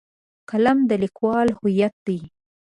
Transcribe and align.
قلم 0.49 0.77
د 0.89 0.91
لیکوال 1.03 1.47
هویت 1.57 1.95
دی. 2.07 2.19